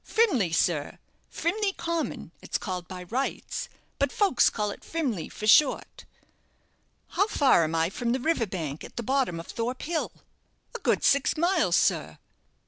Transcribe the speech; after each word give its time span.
"Frimley, 0.03 0.51
sir 0.51 0.97
Frimley 1.29 1.73
Common 1.73 2.31
it's 2.41 2.57
called 2.57 2.87
by 2.87 3.03
rights. 3.03 3.69
But 3.99 4.11
folks 4.11 4.49
call 4.49 4.71
it 4.71 4.83
Frimley 4.83 5.29
for 5.29 5.45
short." 5.45 6.05
"How 7.09 7.27
far 7.27 7.63
am 7.63 7.75
I 7.75 7.91
from 7.91 8.11
the 8.11 8.19
river 8.19 8.47
bank 8.47 8.83
at 8.83 8.95
the 8.95 9.03
bottom 9.03 9.39
of 9.39 9.45
Thorpe 9.45 9.83
Hill?" 9.83 10.11
"A 10.73 10.79
good 10.79 11.03
six 11.03 11.37
miles, 11.37 11.75
sir." 11.75 12.17